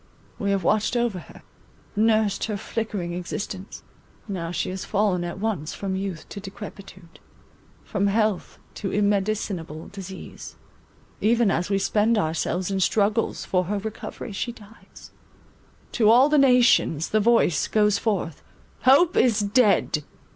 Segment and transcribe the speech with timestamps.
[0.39, 1.43] We have watched over her;
[1.95, 3.83] nursed her flickering existence;
[4.27, 7.19] now she has fallen at once from youth to decrepitude,
[7.83, 10.55] from health to immedicinable disease;
[11.21, 15.11] even as we spend ourselves in struggles for her recovery, she dies;
[15.91, 18.41] to all nations the voice goes forth,
[18.85, 20.03] Hope is dead!